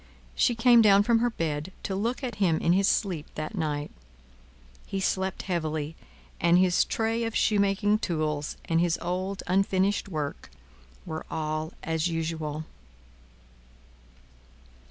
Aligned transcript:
She 0.33 0.55
came 0.55 0.81
down 0.81 1.03
from 1.03 1.19
her 1.19 1.29
bed, 1.29 1.71
to 1.83 1.93
look 1.95 2.23
at 2.23 2.37
him 2.41 2.57
in 2.57 2.73
his 2.73 2.87
sleep 2.87 3.27
that 3.35 3.53
night. 3.53 3.91
He 4.87 4.99
slept 4.99 5.43
heavily, 5.43 5.95
and 6.39 6.57
his 6.57 6.83
tray 6.85 7.23
of 7.23 7.35
shoemaking 7.35 7.99
tools, 7.99 8.57
and 8.65 8.81
his 8.81 8.97
old 8.99 9.43
unfinished 9.45 10.09
work, 10.09 10.49
were 11.05 11.23
all 11.29 11.73
as 11.83 12.07
usual. 12.07 12.65